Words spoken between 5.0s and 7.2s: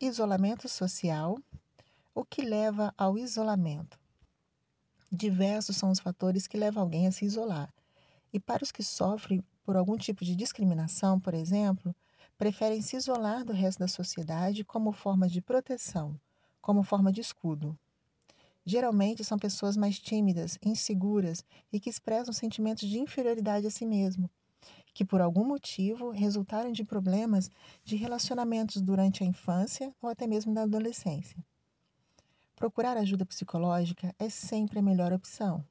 Diversos são os fatores que levam alguém a